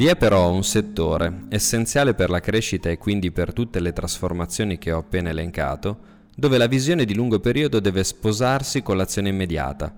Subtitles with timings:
[0.00, 4.78] Vi è però un settore, essenziale per la crescita e quindi per tutte le trasformazioni
[4.78, 5.98] che ho appena elencato,
[6.34, 9.94] dove la visione di lungo periodo deve sposarsi con l'azione immediata,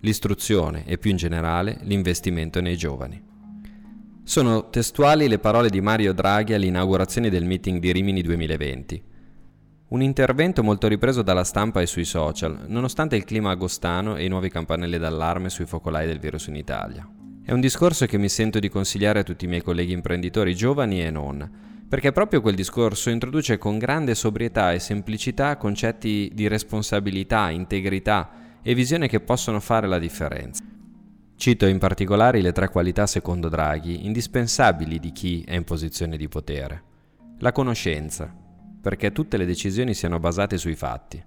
[0.00, 3.22] l'istruzione e più in generale l'investimento nei giovani.
[4.24, 9.02] Sono testuali le parole di Mario Draghi all'inaugurazione del meeting di Rimini 2020.
[9.90, 14.28] Un intervento molto ripreso dalla stampa e sui social, nonostante il clima agostano e i
[14.28, 17.08] nuovi campanelli d'allarme sui focolai del virus in Italia.
[17.48, 21.02] È un discorso che mi sento di consigliare a tutti i miei colleghi imprenditori giovani
[21.02, 21.50] e non,
[21.88, 28.74] perché proprio quel discorso introduce con grande sobrietà e semplicità concetti di responsabilità, integrità e
[28.74, 30.62] visione che possono fare la differenza.
[31.36, 36.28] Cito in particolare le tre qualità secondo Draghi indispensabili di chi è in posizione di
[36.28, 36.82] potere.
[37.38, 38.30] La conoscenza,
[38.82, 41.24] perché tutte le decisioni siano basate sui fatti.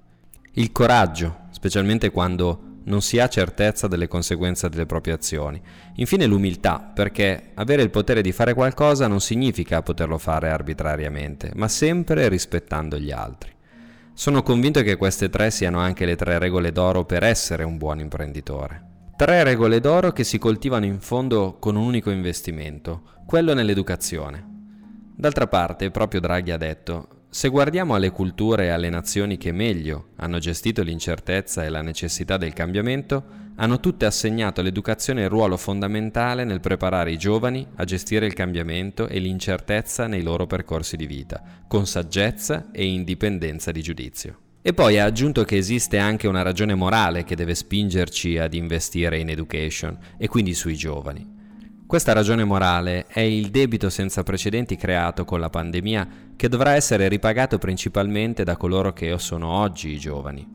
[0.51, 5.61] Il coraggio, specialmente quando non si ha certezza delle conseguenze delle proprie azioni.
[5.95, 11.67] Infine l'umiltà, perché avere il potere di fare qualcosa non significa poterlo fare arbitrariamente, ma
[11.67, 13.51] sempre rispettando gli altri.
[14.13, 17.99] Sono convinto che queste tre siano anche le tre regole d'oro per essere un buon
[17.99, 18.89] imprenditore.
[19.15, 24.43] Tre regole d'oro che si coltivano in fondo con un unico investimento, quello nell'educazione.
[25.15, 30.09] D'altra parte, proprio Draghi ha detto, se guardiamo alle culture e alle nazioni che meglio
[30.17, 33.23] hanno gestito l'incertezza e la necessità del cambiamento,
[33.55, 39.07] hanno tutte assegnato all'educazione il ruolo fondamentale nel preparare i giovani a gestire il cambiamento
[39.07, 44.39] e l'incertezza nei loro percorsi di vita, con saggezza e indipendenza di giudizio.
[44.61, 49.19] E poi ha aggiunto che esiste anche una ragione morale che deve spingerci ad investire
[49.19, 51.39] in education e quindi sui giovani.
[51.91, 57.09] Questa ragione morale è il debito senza precedenti creato con la pandemia che dovrà essere
[57.09, 60.47] ripagato principalmente da coloro che sono oggi i giovani.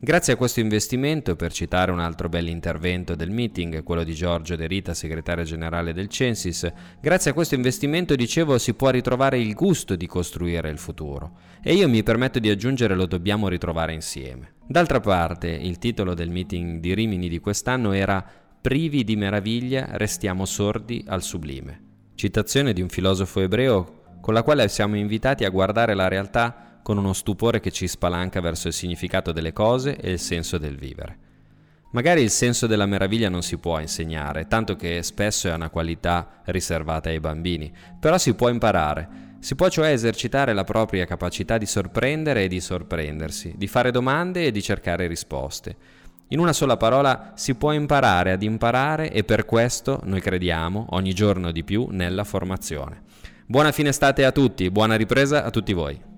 [0.00, 4.66] Grazie a questo investimento, per citare un altro bell'intervento del meeting, quello di Giorgio De
[4.66, 9.94] Rita, segretario generale del Censis, grazie a questo investimento, dicevo, si può ritrovare il gusto
[9.94, 11.32] di costruire il futuro.
[11.62, 14.54] E io mi permetto di aggiungere lo dobbiamo ritrovare insieme.
[14.66, 20.44] D'altra parte, il titolo del meeting di Rimini di quest'anno era privi di meraviglia restiamo
[20.44, 21.82] sordi al sublime.
[22.16, 26.98] Citazione di un filosofo ebreo con la quale siamo invitati a guardare la realtà con
[26.98, 31.18] uno stupore che ci spalanca verso il significato delle cose e il senso del vivere.
[31.92, 36.40] Magari il senso della meraviglia non si può insegnare, tanto che spesso è una qualità
[36.46, 39.36] riservata ai bambini, però si può imparare.
[39.38, 44.46] Si può cioè esercitare la propria capacità di sorprendere e di sorprendersi, di fare domande
[44.46, 45.76] e di cercare risposte.
[46.30, 51.14] In una sola parola si può imparare ad imparare e per questo noi crediamo ogni
[51.14, 53.02] giorno di più nella formazione.
[53.46, 56.14] Buona fine estate a tutti, buona ripresa a tutti voi.